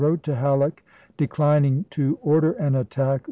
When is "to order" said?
1.91-2.53